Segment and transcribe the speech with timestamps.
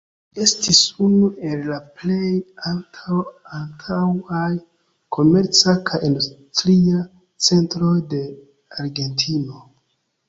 [0.37, 0.77] Ĝi estis
[1.07, 2.31] unu el la plej
[2.71, 4.47] antaŭaj
[5.19, 7.03] komerca kaj industria
[7.51, 8.27] centroj de
[8.81, 9.63] Argentino.